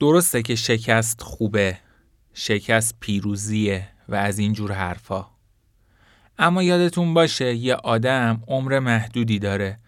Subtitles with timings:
[0.00, 1.78] درسته که شکست خوبه
[2.34, 5.26] شکست پیروزیه و از این جور حرفا.
[6.38, 9.78] اما یادتون باشه یه آدم عمر محدودی داره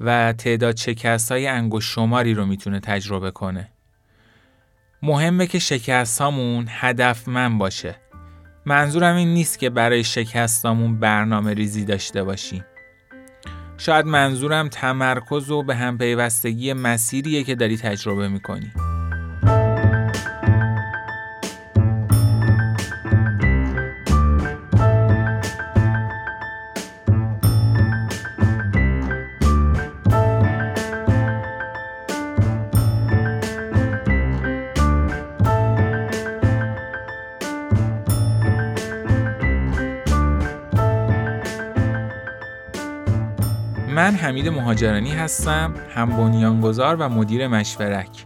[0.00, 3.68] و تعداد شکست های انگوش شماری رو می‌تونه تجربه کنه.
[5.02, 7.96] مهمه که شکست هامون هدفمند باشه.
[8.66, 12.64] منظورم این نیست که برای شکستامون برنامه ریزی داشته باشیم.
[13.78, 18.72] شاید منظورم تمرکز و به هم پیوستگی مسیریه که داری تجربه می‌کنی.
[44.58, 48.24] مهاجرانی هستم هم بنیانگذار و مدیر مشورک.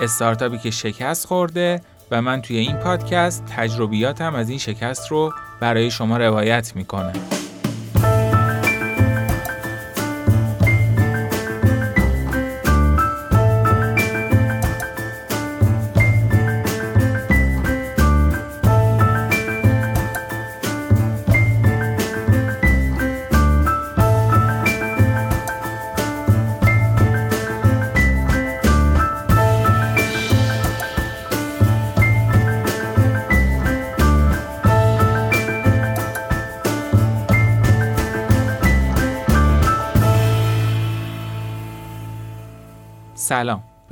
[0.00, 1.80] استارتاپی که شکست خورده
[2.10, 7.39] و من توی این پادکست تجربیاتم از این شکست رو برای شما روایت می‌کنم.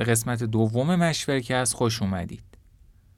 [0.08, 2.42] قسمت دوم مشورک از خوش اومدید.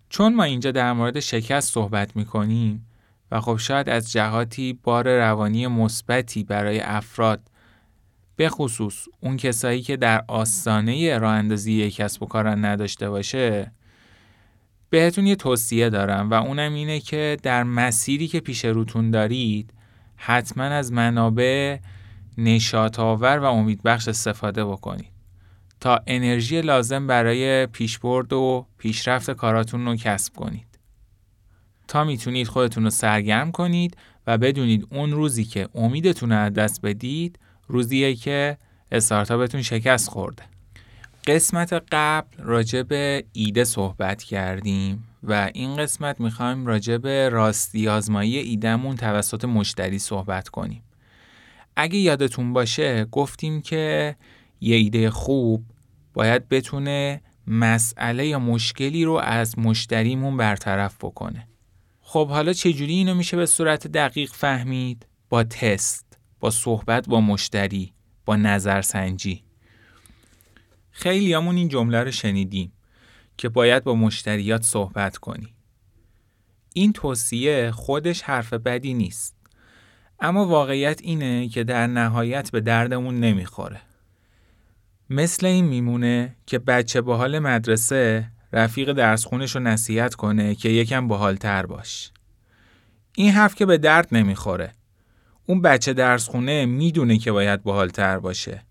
[0.09, 2.87] چون ما اینجا در مورد شکست صحبت می‌کنیم
[3.31, 7.41] و خب شاید از جهاتی بار روانی مثبتی برای افراد
[8.37, 13.73] به خصوص اون کسایی که در آستانه راه اندازی کسب و کار نداشته باشه
[14.91, 19.73] بهتون یه توصیه دارم و اونم اینه که در مسیری که پیش روتون دارید
[20.17, 21.79] حتما از منابع
[22.39, 25.20] نشاط آور و امیدبخش استفاده بکنید.
[25.81, 30.67] تا انرژی لازم برای پیشبرد و پیشرفت کاراتون رو کسب کنید.
[31.89, 33.97] تا می‌تونید خودتون رو سرگرم کنید
[34.27, 38.59] و بدونید اون روزی که امیدتون از دست بدید روزیه که
[38.93, 40.43] استارتاپتون شکست خورده.
[41.27, 48.37] قسمت قبل راجع به ایده صحبت کردیم و این قسمت می‌خوایم راجع به راستی آزمایی
[48.39, 50.83] ایدهمون توسط مشتری صحبت کنیم.
[51.77, 54.17] اگه یادتون باشه گفتیم که
[54.61, 55.65] یه ایده خوب
[56.15, 61.49] باید بتونه مسئله یا مشکلی رو از مشتریمون برطرف بکنه.
[62.01, 67.93] خب حالا چجوری اینو میشه به صورت دقیق فهمید؟ با تست، با صحبت با مشتری،
[68.25, 69.43] با نظرسنجی.
[70.91, 72.73] خیلی همون این جمله رو شنیدیم
[73.37, 75.55] که باید با مشتریات صحبت کنی.
[76.75, 79.37] این توصیه خودش حرف بدی نیست.
[80.21, 83.81] اما واقعیت اینه که در نهایت به دردمون نمی‌خوره.
[85.13, 90.69] مثل این میمونه که بچه با حال مدرسه رفیق درس خونش رو نصیحت کنه که
[90.69, 92.11] یکم باحالتر باش.
[93.15, 94.73] این حرف که به درد نمی‌خوره.
[95.47, 98.63] اون بچه درس خونه می‌دونه که باید باحالتر باشه.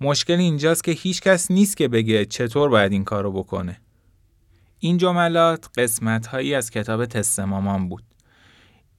[0.00, 3.80] مشکل اینجاست که هیچ کس نیست که بگه چطور باید این کارو بکنه.
[4.78, 8.04] این جملات قسمت هایی از کتاب تست مامان بود.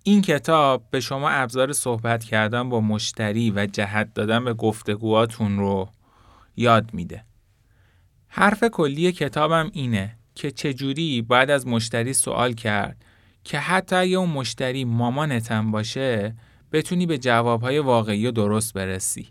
[0.03, 5.89] این کتاب به شما ابزار صحبت کردن با مشتری و جهت دادن به گفتگوهاتون رو
[6.55, 7.25] یاد میده.
[8.27, 13.05] حرف کلی کتابم اینه که چجوری باید از مشتری سوال کرد
[13.43, 16.35] که حتی اگه اون مشتری مامانتم باشه
[16.71, 19.27] بتونی به جوابهای واقعی و درست برسی.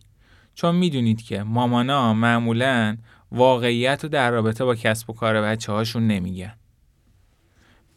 [0.55, 2.97] چون می‌دونید که مامانا معمولا
[3.33, 6.54] واقعیت رو در رابطه با کسب و کار بچه هاشون نمیگن.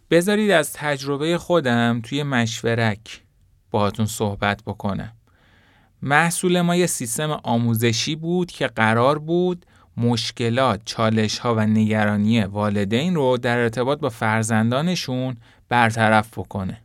[0.10, 3.22] بذارید از تجربه خودم توی مشورک
[3.72, 5.15] باهاتون صحبت بکنم.
[6.08, 9.66] محصول ما یه سیستم آموزشی بود که قرار بود
[9.98, 15.38] مشکلات، چالش ها و نگرانی والدین رو در ارتباط با فرزندانشون
[15.70, 16.82] برطرف بکنه.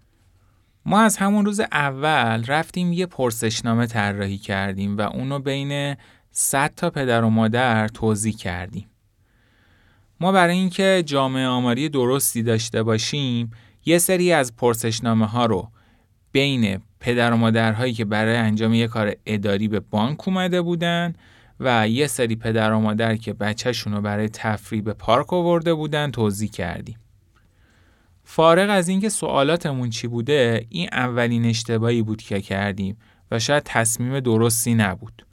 [0.86, 5.96] ما از همون روز اول رفتیم یه پرسشنامه طراحی کردیم و اونو بین
[6.30, 8.86] 100 تا پدر و مادر توضیح کردیم.
[10.20, 13.50] ما برای اینکه جامعه آماری درستی داشته باشیم
[13.84, 15.68] یه سری از پرسشنامه ها رو
[16.32, 21.14] بین پدر و مادرهایی که برای انجام یه کار اداری به بانک اومده بودن
[21.60, 26.10] و یه سری پدر و مادر که بچهشون رو برای تفریح به پارک آورده بودن
[26.10, 26.96] توضیح کردیم.
[28.24, 32.96] فارغ از اینکه سوالاتمون چی بوده این اولین اشتباهی بود که کردیم
[33.30, 35.26] و شاید تصمیم درستی نبود.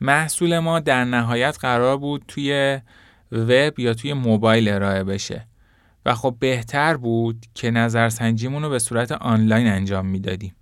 [0.00, 2.80] محصول ما در نهایت قرار بود توی
[3.32, 5.46] وب یا توی موبایل ارائه بشه
[6.06, 10.54] و خب بهتر بود که نظرسنجیمون رو به صورت آنلاین انجام می‌دادیم.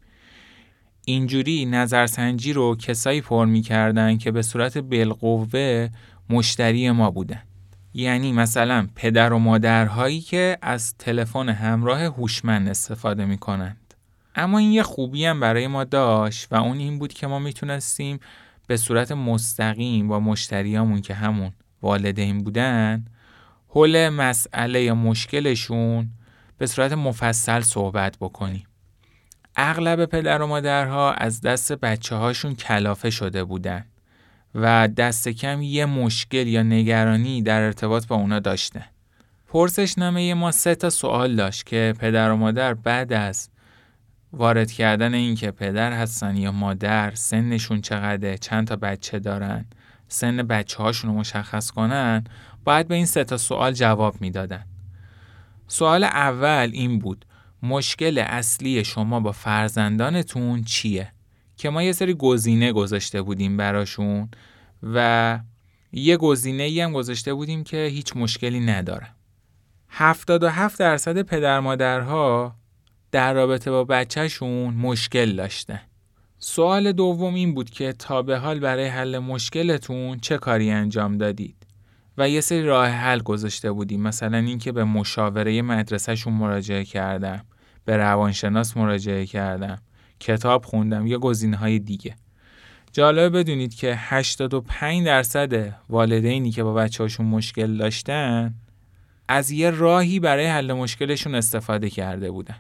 [1.05, 5.89] اینجوری نظرسنجی رو کسایی پر می‌کردن که به صورت بالقوه
[6.31, 7.43] مشتری ما بودن.
[7.95, 13.95] یعنی مثلا پدر و مادرهایی که از تلفن همراه هوشمند استفاده می‌کنند.
[14.37, 18.21] اما این یه خوبی هم برای ما داشت و اون این بود که ما می‌تونستیم
[18.67, 21.53] به صورت مستقیم با مشتریامون که همون
[21.83, 23.05] والدین بودن
[23.75, 26.09] حل مسئله یا مشکلشون
[26.59, 28.67] به صورت مفصل صحبت بکنیم
[29.57, 33.85] اغلب پدر و مادرها از دست بچه هاشون کلافه شده بودن
[34.55, 38.85] و دست کم یه مشکل یا نگرانی در ارتباط با اونا داشته.
[39.49, 43.49] پرسشنامه ما سه تا سوال داشت که پدر و مادر بعد از
[44.33, 49.65] وارد کردن این که پدر هستن یا مادر سنشون چقدره چند تا بچه دارن
[50.09, 52.25] سن بچه هاشون رو مشخص کنن
[52.65, 54.65] باید به این سه تا سوال جواب می‌دادن.
[55.69, 57.27] سوال اول این بود
[57.63, 61.13] مشکل اصلی شما با فرزندانتون چیه؟
[61.57, 64.29] که ما یه سری گزینه گذاشته بودیم براشون
[64.83, 65.39] و
[65.93, 69.09] یه گزینه ای هم گذاشته بودیم که هیچ مشکلی نداره.
[69.89, 72.57] 77 درصد پدر مادرها
[73.11, 75.81] در رابطه با بچهشون مشکل داشته.
[76.39, 81.62] سوال دوم این بود که تا به حال برای حل مشکلتون چه کاری انجام دادید؟
[82.19, 84.03] و یه سری راه حل گذاشته بودیم.
[84.03, 87.45] مثلا اینکه به مشاوره مدرسهشون مراجعه کردم.
[87.85, 89.79] به روانشناس مراجعه کردم.
[90.21, 91.07] کتاب خوندم.
[91.07, 92.17] یا گزینه های دیگه.
[92.93, 98.55] جالبه بدونید که 85 درصد والدینی که با بچه هاشون مشکل داشتن
[99.29, 102.57] از یه راهی برای حل مشکلشون استفاده کرده بودن.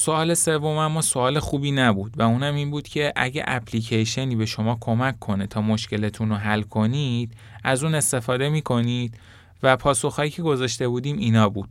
[0.00, 4.78] سوال سوم اما سوال خوبی نبود و اونم این بود که اگه اپلیکیشنی به شما
[4.80, 7.34] کمک کنه تا مشکلتون رو حل کنید
[7.64, 9.18] از اون استفاده می‌کنید
[9.62, 11.68] و پاسخهایی که گذاشته بودیم اینا بود.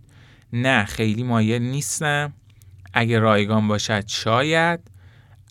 [0.54, 2.34] نه خیلی مایل نیستم.
[2.94, 4.80] اگه رایگان باشد شاید.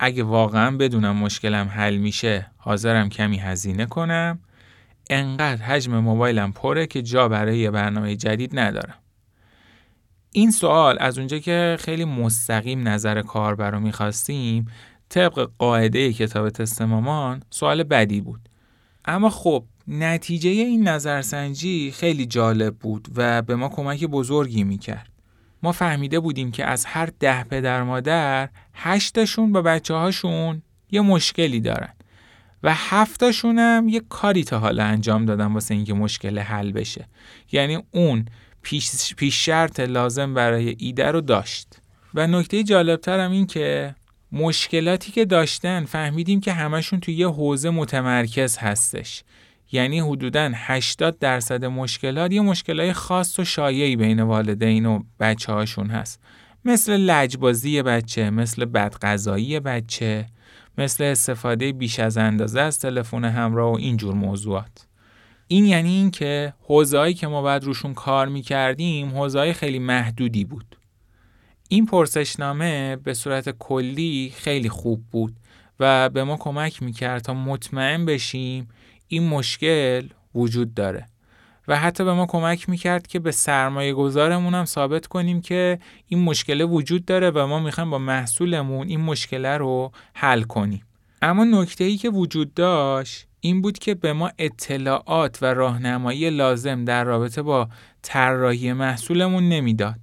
[0.01, 4.39] اگه واقعا بدونم مشکلم حل میشه حاضرم کمی هزینه کنم.
[5.11, 8.99] انقدر حجم موبایلم پره که جا برای برنامه جدید ندارم.
[10.33, 14.67] این سوال از اونجا که خیلی مستقیم نظر کاربر رو می‌خواستیم
[15.09, 18.41] طبق قاعده کتاب تست مامان سوال بدی بود.
[19.05, 25.09] اما خب نتیجه این نظرسنجی خیلی جالب بود و به ما کمک بزرگی می‌کرد.
[25.63, 31.61] ما فهمیده بودیم که از هر ده پدر مادر هشتاشون با بچه هاشون یه مشکلی
[31.61, 31.93] دارن
[32.63, 37.09] و هفتاشون هم یه کاری تا حالا انجام دادن واسه اینکه مشکل حل بشه.
[37.53, 38.25] یعنی اون
[38.67, 41.69] پیش, پیش شرط لازم برای ایده رو داشت.
[42.15, 43.95] و نکته جالبتر هم این که
[44.33, 49.25] مشکلاتی که داشتن فهمیدیم که همشون توی یه حوزه متمرکز هستش.
[49.73, 55.87] یعنی حدوداً 80 درصد مشکلات یه مشکلات خاص و شایعی بین والدین و بچه هاشون
[55.91, 56.21] هست.
[56.65, 60.27] مثل لجبازی بچه مثل بدغذایی بچه
[60.79, 64.86] مثل استفاده بیش از اندازه از تلفن همراه و اینجور موضوعات.
[65.49, 70.77] این یعنی اینکه حوزه‌ای که ما بعد روشون کار می‌کردیم حوزه‌های خیلی محدودی بود.
[71.69, 75.37] این پرسشنامه به صورت کلی خیلی خوب بود
[75.81, 78.69] و به ما کمک می‌کرد تا مطمئن بشیم
[79.09, 81.07] این مشکل وجود داره
[81.69, 85.79] و حتی به ما کمک می‌کرد که به سرمایه گذارمون هم ثابت کنیم که
[86.09, 90.83] این مشکل وجود داره و ما می‌خوایم با محصولمون این مشکل رو حل کنیم.
[91.23, 96.85] اما نکته ای که وجود داشت این بود که به ما اطلاعات و راهنمایی لازم
[96.85, 97.69] در رابطه با
[98.03, 100.01] طراحی محصولمون نمی‌داد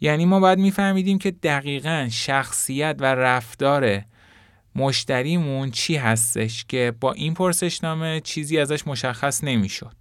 [0.00, 4.02] یعنی ما باید میفهمیدیم که دقیقا شخصیت و رفتار
[4.74, 9.96] مشتریمون چی هستش که با این پرسشنامه چیزی ازش مشخص نمی‌شد.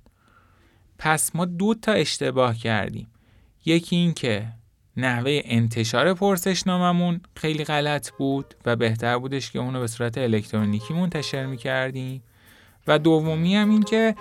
[0.98, 3.08] پس ما دو تا اشتباه کردیم.
[3.66, 4.48] یکی این که
[4.98, 11.46] نحوه انتشار پرسشناممون خیلی غلط بود و بهتر بودش که اونو به صورت الکترونیکی منتشر
[11.46, 12.24] می‌کردیم
[12.88, 14.16] و دومی هم این که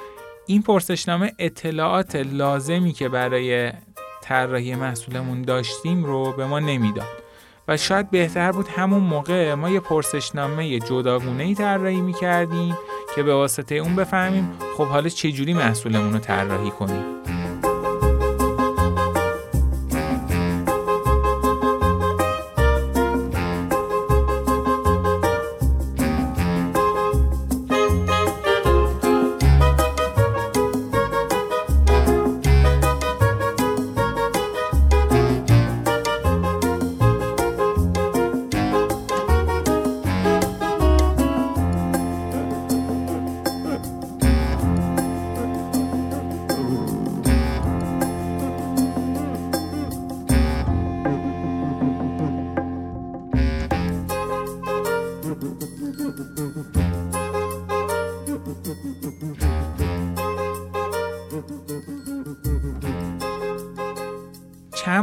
[0.47, 3.73] این پرسشنامه اطلاعات لازمی که برای
[4.23, 7.27] طراحی محصولمون داشتیم رو به ما نمی‌داد.
[7.69, 12.79] و شاید بهتر بود همون موقع ما یه پرسشنامه جداگونه ای طراحی می‌کردیم
[13.15, 17.05] که به واسطه اون بفهمیم خب حالا چجوری محصولمون رو طراحی کنیم.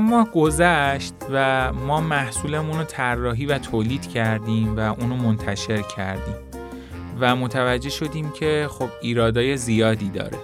[0.04, 6.36] چند ماه گذشت و ما محصولمون رو طراحی و تولید کردیم و اونو منتشر کردیم.
[7.20, 10.38] و متوجه شدیم که خب ایرادای زیادی داره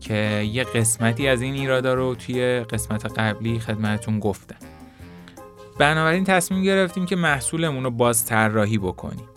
[0.00, 4.56] که یه قسمتی از این ایرادا رو توی قسمت قبلی خدمتون گفتم.
[5.78, 9.28] بنابراین تصمیم گرفتیم که محصولمون رو باز طراحی بکنیم.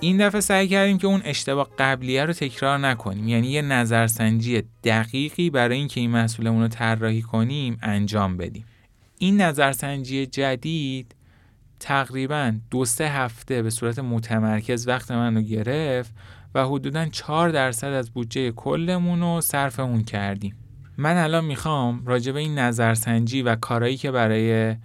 [0.00, 3.28] این دفعه سعی کردیم که اون اشتباه قبلیه رو تکرار نکنیم.
[3.28, 8.64] یعنی یه نظرسنجی دقیقی برای اینکه این محصولمون رو طراحی کنیم انجام بدیم.
[9.18, 11.14] این نظرسنجی جدید
[11.80, 16.14] تقریبا دو سه هفته به صورت متمرکز وقت من رو گرفت
[16.54, 20.56] و حدودا 4 درصد از بودجه کلمون رو صرف اون کردیم.
[20.98, 24.76] من الان می‌خوام راجع به این نظرسنجی و کارهایی که برای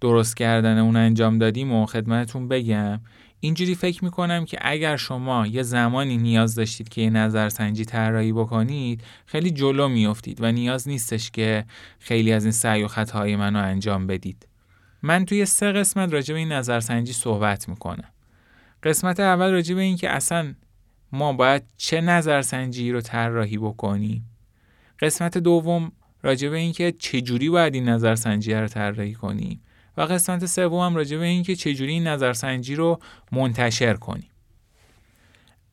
[0.00, 3.00] درست کردن اون انجام دادیم و خدمتتون بگم.
[3.44, 9.02] اینجوری فکر می‌کنم که اگر شما یه زمانی نیاز داشتید که یه نظرسنجی طراحی بکنید
[9.26, 11.64] خیلی جلو میافتید و نیاز نیستش که
[11.98, 14.48] خیلی از این سعی و خطاهای منو انجام بدید.
[15.02, 18.08] من توی سه قسمت راجع به این نظرسنجی صحبت می‌کنم.
[18.82, 20.54] قسمت اول راجع به این که اصلا
[21.12, 24.30] ما باید چه نظرسنجی رو طراحی بکنیم.
[25.00, 29.60] قسمت دوم راجع به این که چجوری باید این نظرسنجی رو طراحی کنیم.
[29.96, 33.00] و قسمت سوم راجع به اینکه چجوری این نظرسنجی رو
[33.32, 34.30] منتشر کنیم.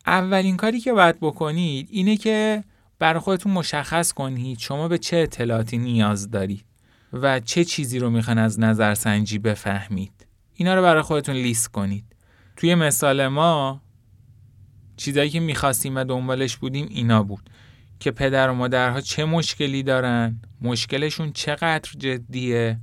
[0.07, 2.63] اولین کاری که باید بکنید اینه که
[2.99, 6.65] برای خودتون مشخص کنید شما به چه اطلاعاتی نیاز دارید
[7.13, 10.27] و چه چیزی رو می‌خوان از نظرسنجی بفهمید.
[10.53, 12.05] اینا رو برای خودتون لیست کنید.
[12.55, 13.81] توی مثال ما
[14.97, 17.49] چیزایی که می‌خواستیم و دنبالش بودیم اینا بود
[17.99, 22.79] که پدر و مادرها چه مشکلی دارن مشکلشون چقدر جدیه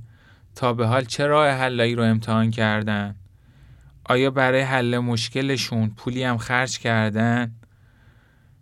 [0.57, 3.15] تا به حال چه راه حلایی رو امتحان کردن؟
[4.05, 7.55] آیا برای حل مشکلشون پولی هم خرج کردن؟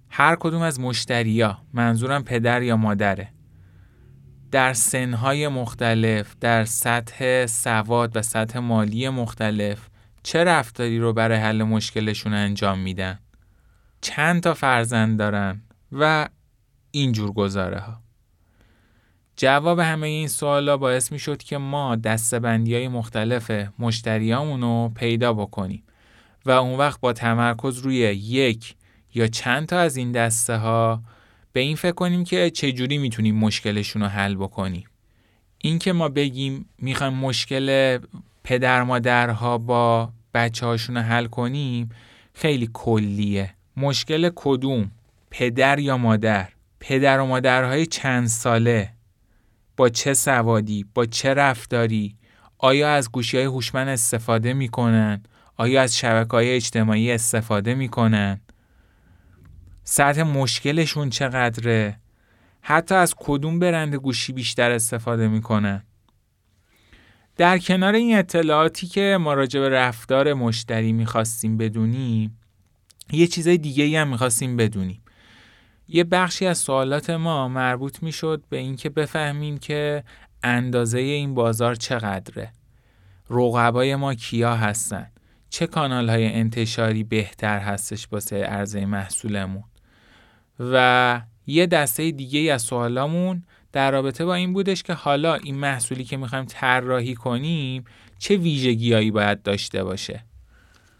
[0.09, 3.29] هر کدوم از مشتریا منظورم پدر یا مادره
[4.51, 9.89] در سنهای مختلف در سطح سواد و سطح مالی مختلف
[10.23, 13.19] چه رفتاری رو برای حل مشکلشون انجام میدن؟
[14.01, 15.61] چند تا فرزند دارن
[15.91, 16.29] و
[16.91, 18.04] اینجور گزاره ها
[19.37, 25.33] جواب همه این سوالا باعث می شد که ما دستبندی های مختلف مشتریامون رو پیدا
[25.33, 25.83] بکنیم
[26.45, 28.75] و اون وقت با تمرکز روی یک
[29.13, 31.01] یا چند تا از این دسته ها
[31.53, 34.87] به این فکر کنیم که چجوری می‌تونیم مشکلشون رو حل بکنیم.
[35.57, 37.99] این که ما بگیم می‌خوایم مشکل
[38.43, 41.89] پدر مادرها با بچه هاشون رو حل کنیم
[42.33, 43.53] خیلی کلیه.
[43.77, 44.91] مشکل کدوم؟
[45.31, 46.49] پدر یا مادر؟
[46.79, 48.94] پدر و مادرهای چند ساله؟
[49.77, 52.15] با چه سوادی با چه رفتاری
[52.57, 55.23] آیا از گوشی های هوشمند استفاده می‌کنن؟
[55.57, 58.41] آیا از شبکه های اجتماعی استفاده می‌کنن؟
[59.83, 61.99] سطح مشکلشون چقدره؟
[62.61, 65.83] حتی از کدوم برند گوشی بیشتر استفاده می‌کنن؟
[67.37, 72.39] در کنار این اطلاعاتی که ما راجع به رفتار مشتری می‌خواستیم بدونیم
[73.11, 75.01] یه چیزای دیگه هم می‌خواستیم بدونیم.
[75.87, 80.03] یه بخشی از سوالات ما مربوط می‌شد به اینکه بفهمیم که
[80.43, 82.51] اندازه این بازار چقدره.
[83.29, 85.11] رقبای ما کیا هستن؟
[85.49, 89.63] چه کانال های انتشاری بهتر هستش واسه عرضه محصولمون؟
[90.59, 96.03] و یه دسته دیگه از سوالامون در رابطه با این بودش که حالا این محصولی
[96.03, 97.85] که می‌خوایم طراحی کنیم
[98.19, 100.23] چه ویژگیهایی باید داشته باشه؟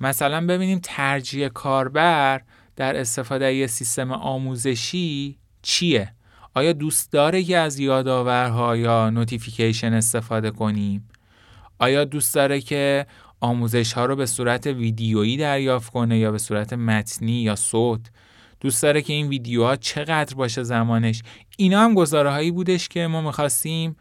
[0.02, 2.42] مثلا ببینیم ترجیح کاربر
[2.76, 6.14] در استفاده یه سیستم آموزشی چیه؟
[6.54, 11.10] آیا دوست داره که از یادآورها یا نوتیفیکیشن استفاده کنیم؟
[11.80, 13.06] آیا دوست داره که
[13.40, 18.02] آموزش ها رو به صورت ویدیویی دریافت کنه یا به صورت متنی یا صوت؟
[18.60, 21.22] دوست داره که این ویدیوها چقدر باشه زمانش؟
[21.58, 23.96] اینا هم گزاره هایی بودش که ما می‌خواستیم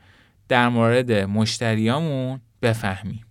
[0.49, 3.24] در مورد مشتریامون بفهمیم.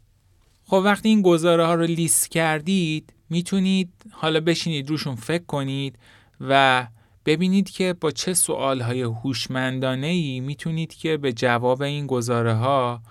[0.74, 6.00] خب وقتی این گزاره ها رو لیست کردید می‌تونید حالا بشینید روشون فکر کنید
[6.42, 6.88] و
[7.26, 13.02] ببینید که با چه سوال های هوشمندانه ای می‌تونید که به جواب این گزاره ها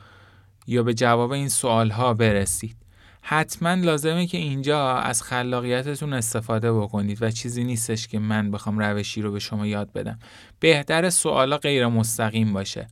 [0.66, 2.76] یا به جواب این سوال ها برسید.
[3.22, 9.22] حتما لازمه که اینجا از خلاقیتتون استفاده بکنید و چیزی نیستش که من بخوام روشی
[9.22, 10.18] رو به شما یاد بدم.
[10.60, 12.86] بهتر سوالا غیر مستقیم باشه.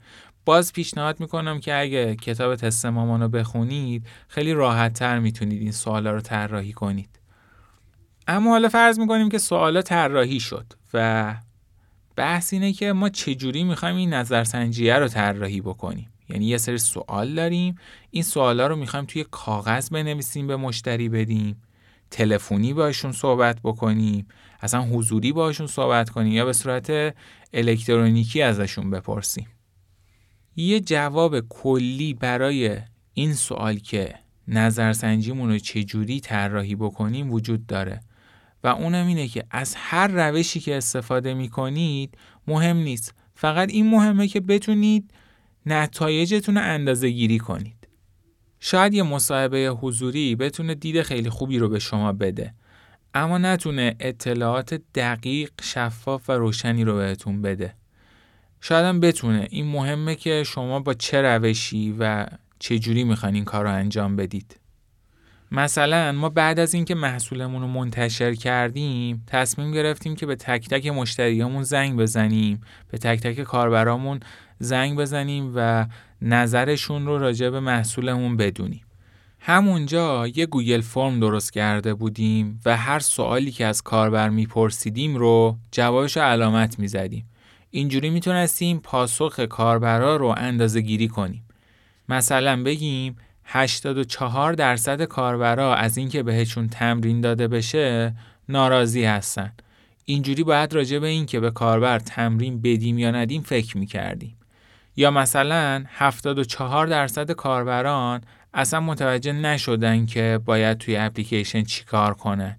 [0.45, 5.73] باز پیشنهاد می‌کنم که اگه کتاب تست مامان رو بخونید خیلی راحت تر می‌تونید این
[5.73, 7.21] سوالا رو طراحی کنید.
[8.27, 11.35] اما حالا فرض می‌کنیم که سوالا طراحی شد و
[12.17, 16.09] بحث اینه که ما چجوری می‌خوایم این نظرسنجیه رو طراحی بکنیم.
[16.29, 17.79] یعنی یه سری سوال داریم
[18.11, 21.63] این سوالا رو می‌خوایم توی کاغذ بنویسیم به مشتری بدیم
[22.11, 24.27] تلفنی باشون صحبت بکنیم
[24.61, 27.15] اصلا حضوری باشون صحبت کنیم یا به صورت
[27.53, 29.47] الکترونیکی ازشون بپرسیم.
[30.61, 32.77] یه جواب کلی برای
[33.15, 34.15] این سوال که
[34.49, 38.01] نظرسنجیمون رو چجوری طراحی بکنیم وجود داره.
[38.65, 43.15] و اونم اینه که از هر روشی که استفاده می‌کنید مهم نیست.
[43.35, 45.11] فقط این مهمه که بتونید
[45.67, 47.89] نتایجتون رو اندازه گیری کنید.
[48.61, 52.55] شاید یه مصاحبه حضوری بتونه دید خیلی خوبی رو به شما بده.
[53.15, 57.75] اما نتونه اطلاعات دقیق شفاف و روشنی رو بهتون بده.
[58.61, 59.47] شاید هم بتونه.
[59.51, 62.27] این مهمه که شما با چه روشی و
[62.59, 64.57] چه جوری می‌خواین این کار رو انجام بدید.
[65.53, 70.87] مثلا ما بعد از اینکه محصولمون رو منتشر کردیم تصمیم گرفتیم که به تک تک
[70.87, 72.61] مشتریامون زنگ بزنیم.
[72.91, 74.21] به تک تک کاربرامون
[74.59, 75.87] زنگ بزنیم و
[76.23, 78.83] نظرشون رو راجع به محصولمون بدونیم.
[79.41, 85.59] همونجا یه گوگل فرم درست کرده بودیم و هر سوالی که از کاربر میپرسیدیم رو
[85.73, 87.30] جوابش علامت می‌زدیم.
[87.71, 91.45] اینجوری می‌تونستیم پاسخ کاربرا رو اندازه گیری کنیم.
[92.09, 98.15] مثلا بگیم 84 درصد کاربرا از اینکه بهشون تمرین داده بشه
[98.49, 99.53] ناراضی هستن.
[100.05, 104.37] اینجوری باید راجع به این که به کاربر تمرین بدیم یا ندیم فکر می‌کردیم.
[104.97, 108.21] یا مثلا 74 درصد کاربران
[108.55, 112.59] اصلا متوجه نشدن که باید توی اپلیکیشن چیکار کنن.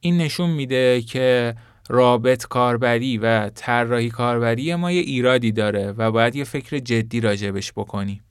[0.00, 1.54] این نشون میده که
[1.88, 7.72] رابط کاربری و طراحی کاربری ما یه ایرادی داره و باید یه فکر جدی راجبش
[7.72, 8.22] بکنیم.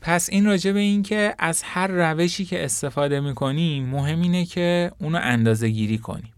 [0.00, 4.92] پس این راجع به این که از هر روشی که استفاده می‌کنیم مهم اینه که
[4.98, 6.32] اونو اندازه گیری کنیم.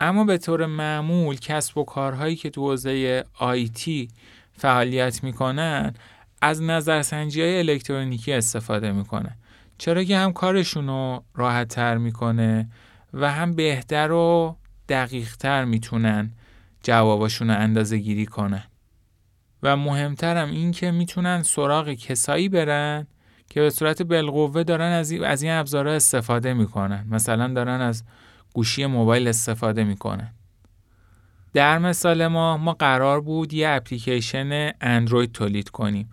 [0.00, 4.08] اما به طور معمول کسب و کارهایی که تو حوزه آیتی
[4.52, 5.94] فعالیت می‌کنن
[6.42, 9.36] از نظرسنجی های الکترونیکی استفاده می‌کنن.
[9.78, 12.68] چرا که هم کارشون رو راحت تر می‌کنه
[13.14, 14.56] و هم بهتر و
[14.88, 16.32] دقیق تر می‌تونن
[16.82, 18.64] جواباشون رو اندازه گیری کنن.
[19.62, 23.06] و مهمترم این که می‌تونن سراغ کسایی برن
[23.50, 27.06] که به صورت بالقوه دارن از از این ابزارها استفاده می‌کنن.
[27.10, 28.04] مثلا دارن از
[28.54, 30.32] گوشی موبایل استفاده می‌کنن.
[31.52, 36.10] در مثال ما ما قرار بود یه اپلیکیشن اندروید تولید کنیم.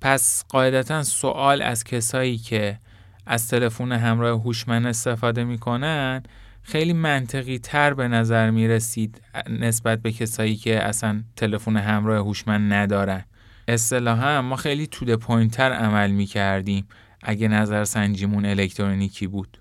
[0.00, 2.78] پس قاعدتا سوال از کسایی که
[3.26, 6.22] از تلفن همراه هوشمند استفاده می‌کنن
[6.62, 12.72] خیلی منطقی تر به نظر می رسید نسبت به کسایی که اصلا تلفن همراه هوشمند
[12.72, 13.24] ندارن.
[13.68, 16.86] اصطلاحا ما خیلی تو پوینتر عمل می کردیم
[17.22, 19.58] اگه نظر سنجیمون الکترونیکی بود.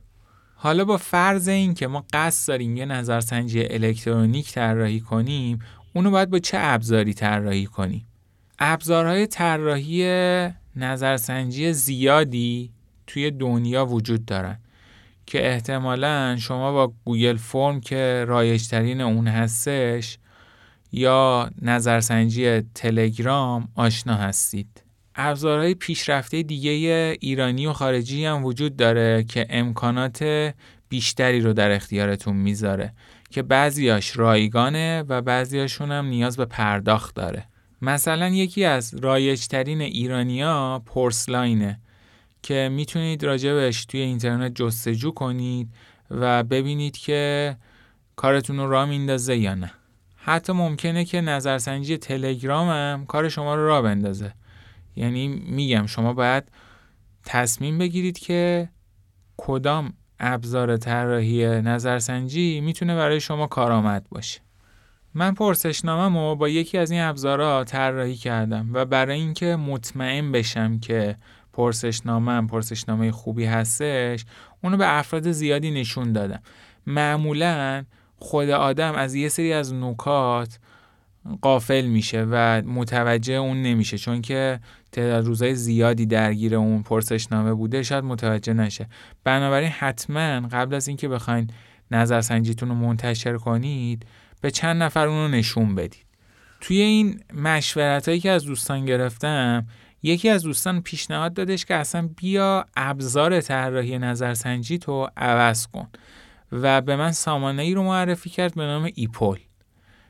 [0.56, 5.60] حالا با فرض این که ما قصد داریم یه نظرسنجی الکترونیک طراحی کنیم
[5.94, 8.08] اونو باید با چه ابزاری طراحی کنیم؟
[8.60, 10.04] ابزارهای طراحی
[10.76, 12.72] نظرسنجی زیادی
[13.08, 14.60] توی دنیا وجود دارن.
[15.30, 20.18] که احتمالا شما با گوگل فرم که رایجترین اون هستش
[20.92, 24.84] یا نظرسنجی تلگرام آشنا هستید.
[25.16, 30.54] ابزارهای پیشرفته دیگه ایرانی و خارجی هم وجود داره که امکانات
[30.90, 32.94] بیشتری رو در اختیارتون می‌ذاره
[33.30, 37.46] که بعضیاش رایگانه و بعضیاشون هم نیاز به پرداخت داره.
[37.82, 41.80] مثلا یکی از رایجترین ایرانیا پورسلاینه.
[42.44, 45.74] که می‌تونید راجبش توی اینترنت جستجو کنید
[46.12, 47.58] و ببینید که
[48.16, 49.72] کارتون رو را میندازه یا نه.
[50.16, 54.34] حتی ممکنه که نظرسنجی تلگرام هم کار شما رو را بندازه.
[54.96, 56.44] یعنی میگم شما باید
[57.26, 58.70] تصمیم بگیرید که
[59.38, 64.42] کدام ابزار طراحی نظرسنجی می‌تونه برای شما کارآمد باشه.
[65.14, 70.80] من پرسشنامه رو با یکی از این ابزارها طراحی کردم و برای اینکه مطمئن بشم
[70.80, 71.18] که
[71.60, 74.26] پرسشنامه پرسشنامه خوبی هستش
[74.64, 76.40] اونو به افراد زیادی نشون دادم.
[76.88, 77.84] معمولا
[78.16, 80.60] خود آدم از یه سری از نکات
[81.42, 84.60] قافل میشه و متوجه اون نمیشه چون که
[84.92, 88.88] تعداد روزهای زیادی درگیر اون پرسشنامه بوده شاید متوجه نشه.
[89.24, 91.50] بنابراین حتما قبل از اینکه بخواین
[91.92, 94.06] نظرسنجیتون رو منتشر کنید
[94.42, 96.06] به چند نفر اون رو نشون بدید.
[96.62, 99.66] توی این مشورت هایی که از دوستان گرفتم
[100.04, 105.88] یکی از دوستان پیشنهاد دادش که اصلا بیا ابزار طراحی نظرسنجی تو عوض کن.
[106.52, 109.40] و به من سامانه ای رو معرفی کرد به نام ایپول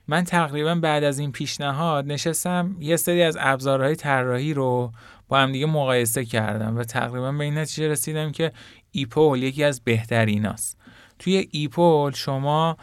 [0.08, 4.92] من تقریبا بعد از این پیشنهاد نشستم یه سری از ابزارهای طراحی رو
[5.28, 8.52] با هم دیگه مقایسه کردم و تقریبا به این نتیجه رسیدم که
[8.92, 10.78] ایپول یکی از بهتریناست
[11.20, 12.78] توی ایپول شما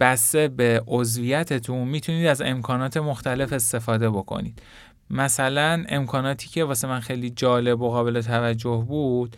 [0.00, 4.62] بسته به عضویتتون می‌تونید از امکانات مختلف استفاده بکنید.
[5.10, 9.36] مثلا امکاناتی که واسه من خیلی جالب و قابل توجه بود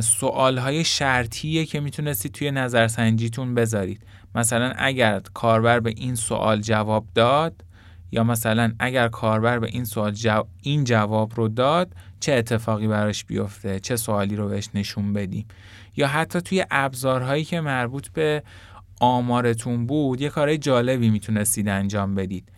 [0.00, 4.02] سوال های شرطیه که می‌تونستید توی نظرسنجیتون بذارید.
[4.34, 7.64] مثلا اگر کاربر به این سوال جواب داد
[8.12, 10.14] یا مثلا اگر کاربر به این سوال
[10.62, 15.46] این جواب رو داد چه اتفاقی براش بیفته؟ چه سوالی رو بهش نشون بدیم؟
[15.96, 18.42] یا حتی توی ابزارهایی که مربوط به
[19.00, 22.48] آمارتون بود یه کارهای جالبی می‌تونستید انجام بدید.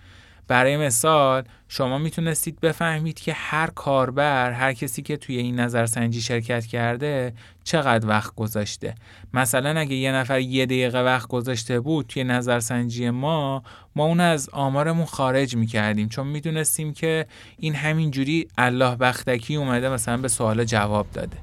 [0.53, 6.67] برای مثال شما می‌تونستید بفهمید که هر کاربر هر کسی که توی این نظرسنجی شرکت
[6.67, 7.33] کرده
[7.65, 8.95] چقدر وقت گذاشته.
[9.35, 13.62] مثلا اگه یه نفر یه دقیقه وقت گذاشته بود توی نظرسنجی ما
[13.97, 16.09] ما اون از آمارمون خارج می‌کردیم.
[16.09, 17.27] چون می‌دونستیم که
[17.59, 21.37] این همینجوری الله بختکی اومده مثلا به سوال جواب داده.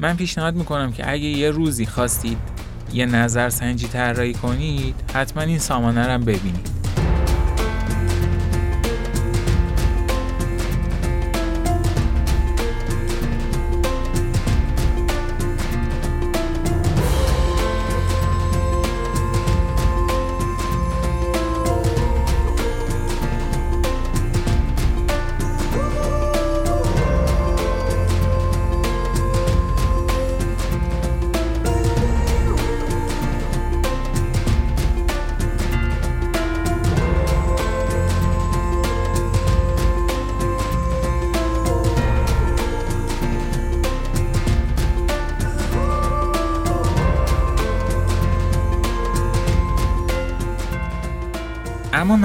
[0.00, 2.38] من پیشنهاد می‌کنم که اگه یه روزی خواستید
[2.92, 6.81] یه نظرسنجی طراحی کنید حتما این سامانه رو ببینید.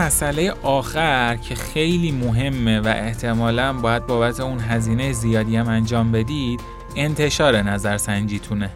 [0.07, 6.59] مسئله آخر که خیلی مهمه و احتمالا باید بابت اون هزینه زیادی هم انجام بدید
[6.95, 8.69] انتشار نظرسنجیتونه.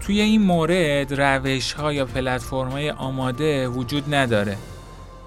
[0.00, 4.56] توی این مورد روش ها یا پلتفرم های آماده وجود نداره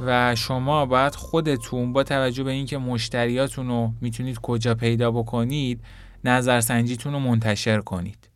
[0.06, 5.82] و شما باید خودتون با توجه به اینکه مشتریاتون رو می‌تونید کجا پیدا بکنید
[6.24, 8.27] نظرسنجیتون رو منتشر کنید.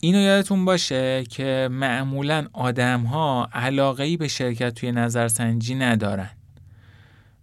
[0.00, 6.30] اینو یادتون باشه که معمولا آدم ها علاقه به شرکت توی نظرسنجی ندارن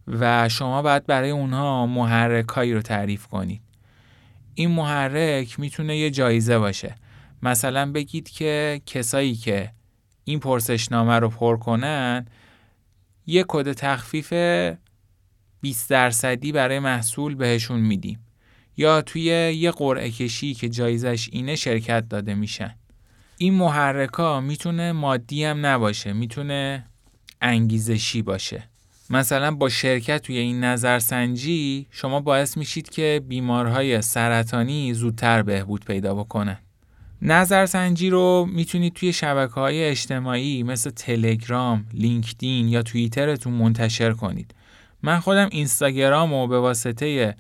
[0.08, 3.62] و شما باید برای اونها محرکایی رو تعریف کنید.
[4.54, 6.96] این محرک می‌تونه یه جایزه باشه.
[7.44, 9.72] مثلا بگید که کسایی که
[10.24, 12.26] این پرسشنامه رو پر کنن
[13.26, 14.34] یه کد تخفیف
[15.62, 18.25] 20 درصدی برای محصول بهشون میدیم.
[18.78, 19.24] یا توی
[19.58, 22.76] یه قرعه کشی که جایزش اینه شرکت داده میشن.
[23.38, 26.86] این محرکا می‌تونه مادی هم نباشه می‌تونه
[27.42, 28.64] انگیزشی باشه.
[29.10, 36.16] مثلا با شرکت توی این نظرسنجی شما باعث میشید که بیمارهای سرطانی زودتر بهبود پیدا
[36.16, 36.58] بکنن.
[37.22, 44.56] نظرسنجی رو می‌تونید توی شبکه های اجتماعی مثل تلگرام، لینکدین یا توییترتون منتشر کنید.
[45.04, 47.36] من خودم اینستاگرام رو به واسطه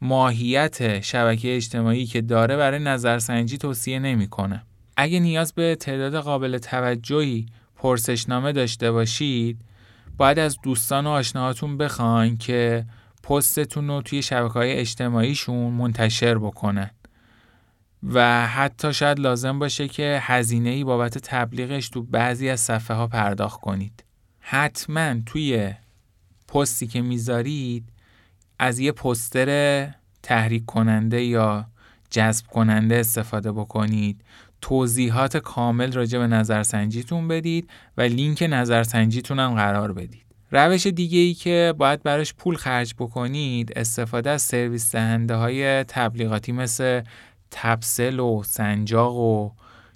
[0.00, 4.62] ماهیت شبکه اجتماعی که داره برای نظرسنجی توصیه نمی‌کنه.
[4.96, 9.60] اگه نیاز به تعداد قابل توجهی پرسشنامه داشته باشید
[10.16, 12.84] باید از دوستان و آشناهاتون بخواین که
[13.22, 16.90] پستتون رو توی شبکه های اجتماعیشون منتشر بکنن
[18.02, 23.06] و حتی شاید لازم باشه که هزینه ای بابت تبلیغش تو بعضی از صفحه ها
[23.06, 24.04] پرداخت کنید
[24.40, 25.74] حتما توی
[26.48, 27.88] پستی که می‌ذارید
[28.58, 29.90] از یه پستر
[30.22, 31.66] تحریک کننده یا
[32.10, 34.24] جذب کننده استفاده بکنید.
[34.60, 40.22] توضیحات کامل راجع به نظرسنجیتون بدید و لینک نظرسنجیتون هم قرار بدید.
[40.50, 46.52] روش دیگه ای که باید براش پول خرج بکنید استفاده از سرویس دهنده های تبلیغاتی
[46.52, 47.02] مثل
[47.50, 49.50] تپسل و سنجاق و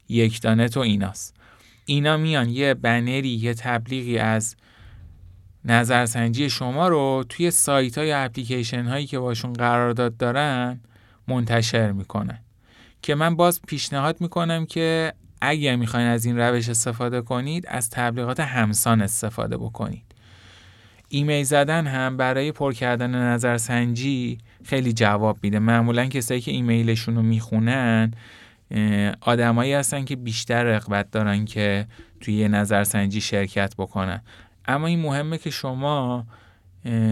[0.08, 1.36] یکدانت و ایناست.
[1.84, 2.48] اینا میان.
[2.48, 4.56] یه بنری یه تبلیغی از
[5.64, 10.80] نظرسنجی شما رو توی سایت های اپلیکیشن هایی که باشون قرارداد دارن
[11.28, 12.38] منتشر می‌کنن.
[13.02, 18.40] که من باز پیشنهاد می‌کنم که اگر می‌خواین از این روش استفاده کنید از تبلیغات
[18.40, 20.04] همسان استفاده بکنید.
[21.08, 25.58] ایمیل زدن هم برای پر کردن نظرسنجی خیلی جواب میده.
[25.58, 28.12] معمولا کسایی که ایمیلشون رو می‌خونن
[29.20, 31.86] آدمایی هستن که بیشتر رغبت دارن که
[32.20, 34.22] توی نظرسنجی شرکت بکنن.
[34.66, 36.26] اما این مهمه که شما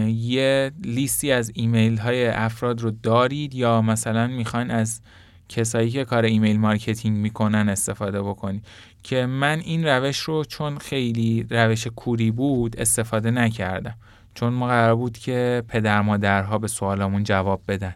[0.07, 5.01] یه لیستی از ایمیل های افراد رو دارید یا مثلا می‌خواین از
[5.49, 8.65] کسایی که کار email marketing می‌کنن استفاده بکنید.
[9.03, 13.95] که من این روش رو چون خیلی روش کوری بود استفاده نکردم.
[14.35, 17.95] چون ما قرار بود که پدر مادرها به سوالامون جواب بدن.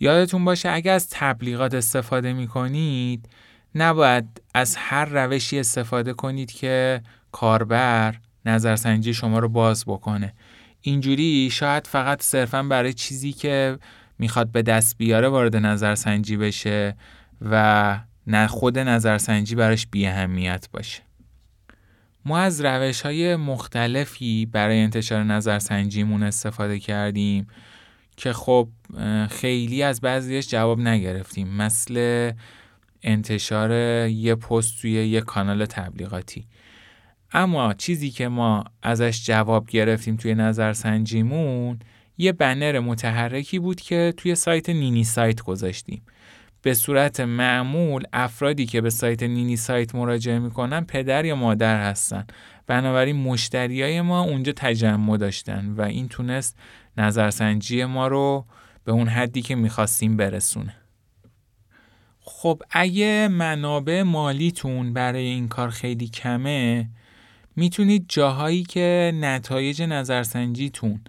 [0.00, 3.28] یادتون باشه اگر از تبلیغات استفاده می‌کنید
[3.74, 8.14] نباید از هر روشی استفاده کنید که کاربر
[8.46, 10.34] نظرسنجی شما رو باز بکنه.
[10.80, 13.78] اینجوری شاید فقط صرفا برای چیزی که
[14.18, 16.96] می‌خواد به دست بیاره وارد نظرسنجی بشه
[17.40, 21.02] و نه خود نظرسنجی براش بی اهمیت باشه.
[22.24, 27.46] ما از روش های مختلفی برای انتشار نظرسنجیمون استفاده کردیم
[28.16, 28.68] که خب
[29.30, 32.32] خیلی از بعضیش جواب نگرفتیم مثل
[33.02, 33.70] انتشار
[34.08, 36.46] یه پست توی یه کانال تبلیغاتی.
[37.32, 41.78] اما چیزی که ما ازش جواب گرفتیم توی نظرسنجیمون
[42.18, 46.02] یه بنر متحرکی بود که توی سایت نینی سایت گذاشتیم.
[46.62, 52.26] به صورت معمول افرادی که به سایت نینی سایت مراجعه می‌کنن پدر یا مادر هستن.
[52.66, 56.58] بنابراین مشتریای ما اونجا تجمع داشتن و این تونست
[56.96, 58.46] نظرسنجی ما رو
[58.84, 60.74] به اون حدی که می‌خواستیم برسونه.
[62.20, 66.88] خب اگه منابع مالیتون برای این کار خیلی کمه
[67.60, 71.00] می‌تونید جاهایی که نتایج نظرسنجیتون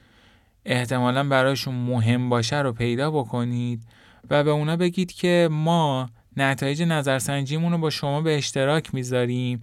[0.65, 3.83] احتمالا براشون مهم باشه رو پیدا بکنید
[4.29, 9.61] و به اونا بگید که ما نتایج نظرسنجیمون رو با شما به اشتراک می‌ذاریم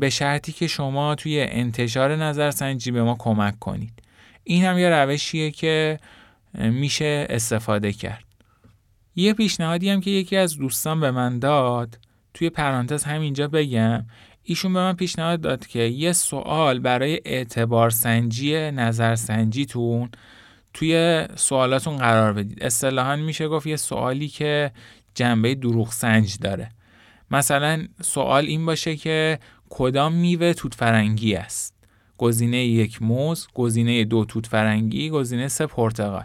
[0.00, 4.02] به شرطی که شما توی انتشار نظرسنجی به ما کمک کنید.
[4.44, 5.98] این هم یه روشیه که
[6.54, 8.24] میشه استفاده کرد.
[9.16, 11.98] یه پیشنهادی هم که یکی از دوستان به من داد
[12.34, 14.04] توی پرانتز همینجا بگم
[14.44, 20.10] ایشون به من پیشنهاد داد که یه سوال برای اعتبار سنجی نظرسنجیتون
[20.74, 22.62] توی سوالاتون قرار بدید.
[22.62, 24.72] اصطلاحا میشه گفت یه سوالی که
[25.14, 26.70] جنبه دروغ سنج داره.
[27.30, 31.74] مثلا سوال این باشه که کدام میوه توت فرنگی است؟
[32.18, 36.24] گزینه یک موز گزینه دو توت فرنگی گزینه سه پرتقال.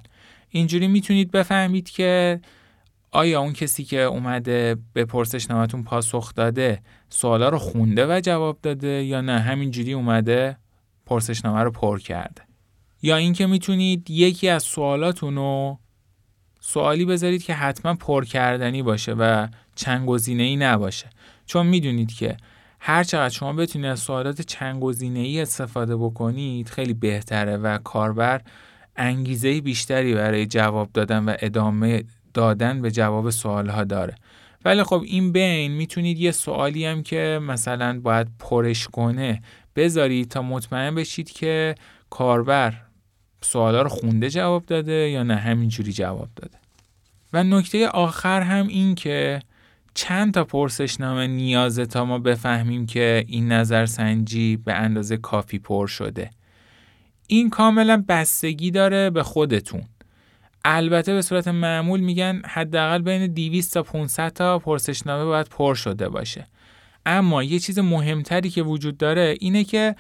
[0.50, 2.40] اینجوری می‌تونید بفهمید که
[3.12, 8.88] آیا اون کسی که اومده به پرسشنامهتون پاسخ داده سوالا رو خونده و جواب داده
[8.88, 10.58] یا نه؟ همینجوری اومده
[11.06, 12.42] پرسشنامه رو پر کرده.
[13.02, 15.80] یا اینکه می‌تونید یکی از سوالاتون رو
[16.60, 21.10] سوالی بذارید که حتما پر کردنی باشه و چند گزینه ای نباشه.
[21.46, 22.38] چون می‌دونید که
[22.80, 28.42] هر چقدر شما بتونید از سوالات چند گزینه ای استفاده بکنید خیلی بهتره و کاربر
[28.96, 34.16] انگیزه بیشتری برای جواب دادن و ادامه دادن به جواب سوالها داره.
[34.66, 39.42] ولی خب این بین می‌تونید یه سوالی هم که مثلا باید پرش کنه
[39.76, 41.76] بذارید تا مطمئن بشید که
[42.10, 42.74] کاربر
[43.42, 46.58] سوالا رو خونده جواب داده یا نه همینجوری جواب داده.
[47.34, 49.40] و نکته آخر هم این که
[49.94, 56.30] چند تا پرسشنامه نیازه تا ما بفهمیم که این نظرسنجی به اندازه کافی پر شده.
[57.28, 59.82] این کاملا بستگی داره به خودتون.
[60.66, 66.10] البته به صورت معمول میگن حداقل بین 200 تا 500 تا پرسشنامه باید پر شده
[66.10, 66.48] باشه.
[67.06, 69.96] اما یه چیز مهمتری که وجود داره اینه که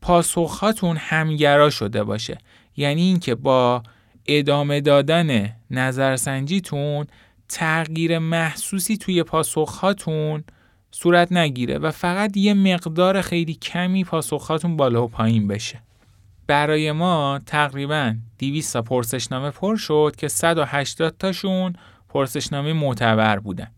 [0.00, 2.38] پاسخهاتون همگرا شده باشه.
[2.76, 3.82] یعنی اینکه با
[4.26, 7.06] ادامه دادن نظرسنجیتون
[7.48, 10.44] تغییر محسوسی توی پاسخهاتون
[10.90, 15.80] صورت نگیره و فقط یه مقدار خیلی کمی پاسخهاتون بالا و پایین بشه.
[16.52, 21.72] برای ما تقریبا 200 تا پرسشنامه پر شد که 180 تاشون
[22.08, 23.70] پرسشنامه معتبر بودن.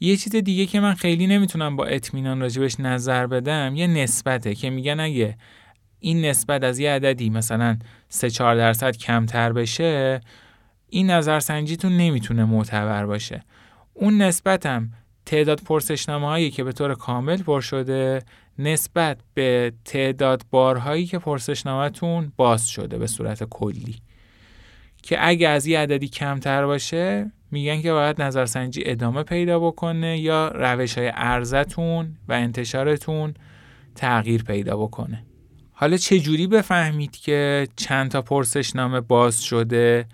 [0.00, 4.70] یه چیز دیگه که من خیلی نمی‌تونم با اطمینان راجبش نظر بدم یه نسبته که
[4.70, 5.36] میگن اگه
[6.00, 10.20] این نسبت از یه عددی مثلا 3 4 درصد کمتر بشه
[10.88, 13.42] این نظرسنجیتون نمی‌تونه معتبر باشه.
[13.94, 14.90] اون نسبتم
[15.26, 18.22] تعداد پرسشنامه هایی که به طور کامل پر شده
[18.58, 23.96] نسبت به تعداد بارهایی که پرسشنامهتون باز شده به صورت کلی.
[25.02, 30.48] که اگه از یه عددی کمتر باشه میگن که باید نظرسنجی ادامه پیدا بکنه یا
[30.48, 33.34] روش های ارزتون و انتشارتون
[33.94, 35.24] تغییر پیدا بکنه.
[35.72, 40.06] حالا چجوری بفهمید که چند تا پرسشنامه باز شده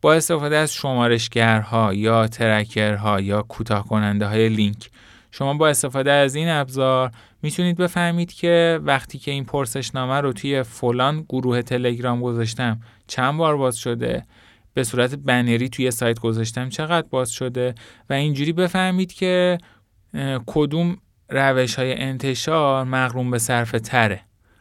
[0.00, 4.90] با استفاده از شمارشگرها یا ترکرها یا کوتاه کننده های لینک؟
[5.34, 7.10] شما با استفاده از این ابزار
[7.42, 13.56] می‌تونید بفهمید که وقتی که این پرسشنامه رو توی فلان گروه تلگرام گذاشتم چند بار
[13.56, 14.22] باز شده؟
[14.74, 17.74] به صورت بنری توی سایت گذاشتم چقدر باز شده؟
[18.10, 19.58] و اینجوری بفهمید که
[20.46, 20.96] کدوم
[21.28, 24.20] روش های انتشار مغروم به صرف تره.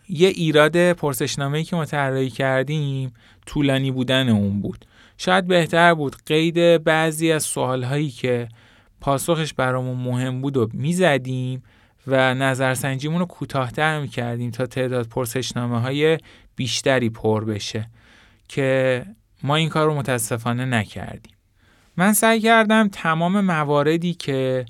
[0.10, 3.14] یه ایراد پرسشنامه که ما طراحی کردیم
[3.46, 4.86] طولانی بودن اون بود.
[5.18, 8.48] شاید بهتر بود قید بعضی از سوال هایی که
[9.02, 11.64] پاسخش برامون مهم بود و می‌زدیم
[12.08, 16.18] و نظرسنجیمون رو کوتاهتر می‌کردیم تا تعداد پرسشنامه های
[16.56, 17.90] بیشتری پر بشه
[18.48, 19.06] که
[19.44, 21.36] ما این کار رو متاسفانه نکردیم.
[21.98, 24.66] من سعی کردم تمام مواردی که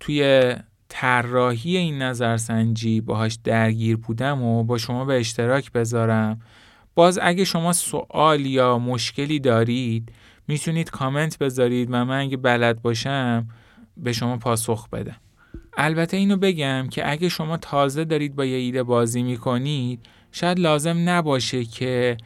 [0.00, 0.54] توی
[0.88, 6.40] طراحی این نظرسنجی باهاش درگیر بودم و با شما به اشتراک بذارم
[6.94, 10.12] باز اگه شما سوال یا مشکلی دارید
[10.48, 13.48] می‌تونید کامنت بذارید و من اگه بلد باشم
[13.96, 15.16] به شما پاسخ بدم
[15.76, 20.00] البته اینو بگم که اگه شما تازه دارید با یه ایده بازی می‌کنید
[20.32, 22.16] شاید لازم نباشه که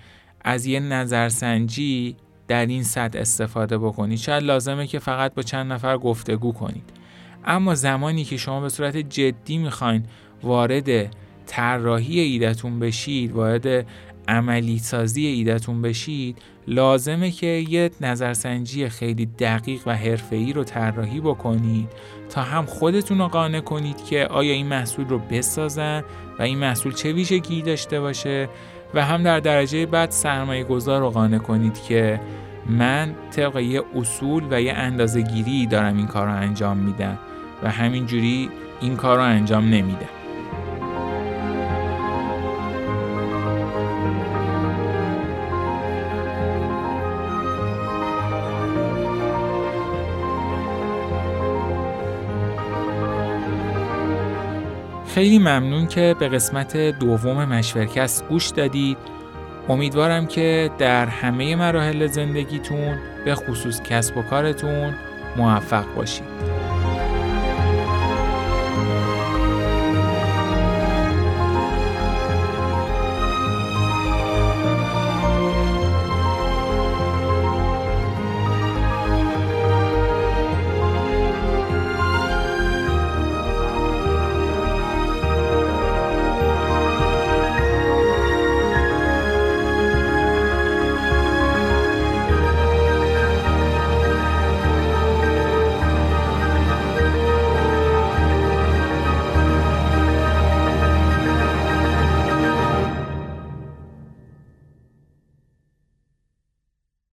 [0.41, 2.17] از یه نظرسنجی
[2.49, 4.19] در این سطح استفاده بکنید.
[4.19, 6.91] شاید لازمه که فقط با چند نفر گفتگو کنید.
[7.45, 10.03] اما زمانی که شما به صورت جدی می‌خواین
[10.43, 13.87] وارد طراحی ایدهتون بشید وارد
[14.29, 21.89] عملی سازی ایدهتون بشید لازمه که یه نظرسنجی خیلی دقیق و حرفه‌ای رو طراحی بکنید
[22.31, 26.05] تا هم خودتون رو قانع کنید که آیا این محصول رو بسازن
[26.39, 28.49] و این محصول چه ویژگی داشته باشه
[28.95, 32.21] و هم در درجه بعد سرمایه گذار رو قانع کنید که
[32.67, 37.19] من طبق یه اصول و یه اندازه گیری دارم این کار رو انجام میدم
[37.63, 40.18] و همینجوری این کار رو انجام نمیدم.
[55.15, 58.99] خیلی ممنون که به قسمت دوم مشورکست گوش دادید.
[59.69, 64.95] امیدوارم که در همه مراحل زندگیتون به خصوص کسب و کارتون
[65.37, 66.58] موفق باشید.